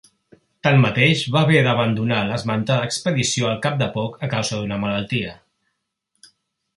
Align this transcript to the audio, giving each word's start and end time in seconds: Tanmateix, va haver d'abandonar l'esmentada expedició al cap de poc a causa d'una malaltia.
Tanmateix, 0.67 1.19
va 1.35 1.41
haver 1.47 1.59
d'abandonar 1.67 2.21
l'esmentada 2.29 2.87
expedició 2.91 3.49
al 3.51 3.59
cap 3.67 3.77
de 3.83 3.89
poc 3.99 4.17
a 4.29 4.31
causa 4.35 4.63
d'una 4.63 4.79
malaltia. 4.85 5.35